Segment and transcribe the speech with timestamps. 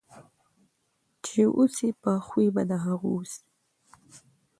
[1.23, 3.43] چي اوسې په خوی به د هغو سې